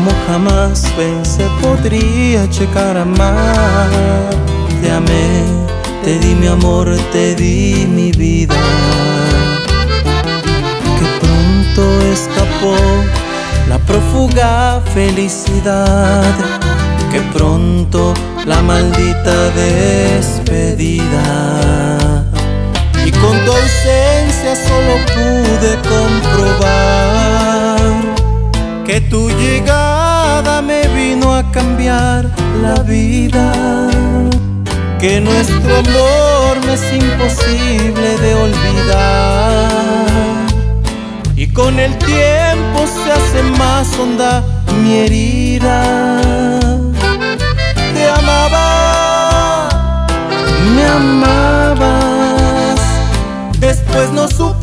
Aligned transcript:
Como 0.00 0.12
jamás 0.26 0.86
pensé 0.96 1.46
podría 1.60 2.46
llegar 2.46 2.96
a 2.96 3.02
amar. 3.02 3.90
Te 4.80 4.90
amé, 4.90 5.44
te 6.02 6.18
di 6.18 6.34
mi 6.34 6.46
amor, 6.46 6.96
te 7.12 7.34
di 7.34 7.86
mi 7.86 8.10
vida. 8.12 8.56
Que 10.98 11.06
pronto 11.20 11.82
escapó 12.12 12.76
la 13.68 13.78
prófuga 13.78 14.80
felicidad. 14.94 16.34
Que 17.12 17.20
pronto 17.34 18.14
la 18.46 18.62
maldita 18.62 19.50
despedida. 19.50 21.24
Y 23.04 23.10
con 23.12 23.38
tu 23.44 23.52
solo 24.66 24.94
pude 25.14 25.76
comprobar 25.92 27.20
que 28.90 29.00
tu 29.02 29.30
llegada 29.30 29.89
la 32.62 32.74
vida. 32.82 33.52
Que 34.98 35.20
nuestro 35.20 35.76
amor 35.76 36.64
me 36.66 36.74
es 36.74 36.92
imposible 36.92 38.18
de 38.18 38.34
olvidar. 38.34 39.70
Y 41.36 41.46
con 41.52 41.78
el 41.78 41.96
tiempo 41.96 42.86
se 42.86 43.12
hace 43.12 43.42
más 43.58 43.96
honda 43.96 44.44
mi 44.82 44.98
herida. 44.98 46.20
Te 47.94 48.08
amaba, 48.10 50.06
me 50.74 50.84
amabas. 50.86 52.80
Después 53.58 54.12
no 54.12 54.28
supe, 54.28 54.59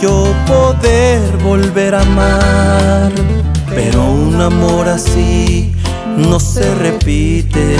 yo 0.00 0.34
poder 0.46 1.20
volver 1.44 1.94
a 1.94 2.00
amar, 2.00 3.12
pero 3.68 4.02
un 4.04 4.40
amor 4.40 4.88
así 4.88 5.72
no 6.16 6.40
se 6.40 6.74
repite. 6.76 7.76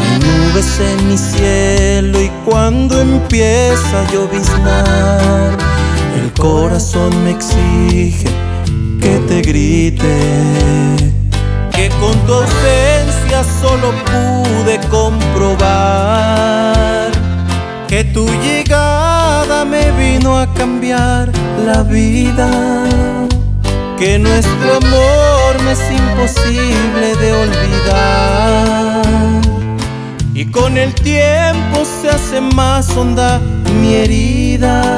Hay 0.00 0.18
nubes 0.18 0.80
en 0.80 1.08
mi 1.08 1.16
cielo 1.16 2.20
y 2.20 2.30
cuando 2.44 3.00
empieza 3.00 4.02
a 4.02 4.12
lloviznar, 4.12 5.56
el 6.22 6.30
corazón 6.32 7.24
me 7.24 7.30
exige 7.30 8.28
que 9.00 9.18
te 9.28 9.40
grite. 9.40 10.18
Que 11.74 11.88
con 12.00 12.14
tu 12.26 12.34
ausencia 12.34 13.42
solo 13.62 13.92
pude 14.04 14.78
comprobar 14.90 16.52
que 17.92 18.04
me 18.04 18.22
vino 20.22 20.38
a 20.38 20.46
cambiar 20.54 21.32
la 21.66 21.82
vida. 21.82 22.48
Que 23.98 24.20
nuestro 24.20 24.76
amor 24.76 25.62
me 25.64 25.72
es 25.72 25.80
imposible 25.90 27.16
de 27.20 27.32
olvidar. 27.44 29.02
Y 30.32 30.44
con 30.46 30.78
el 30.78 30.94
tiempo 30.94 31.84
se 32.00 32.08
hace 32.08 32.40
más 32.40 32.88
honda 32.96 33.40
mi 33.80 33.94
herida. 33.94 34.91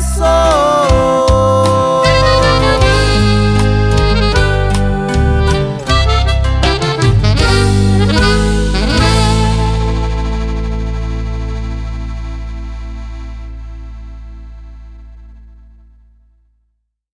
soul. 0.00 0.71